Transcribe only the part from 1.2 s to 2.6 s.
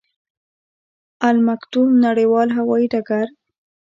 المکتوم نړیوال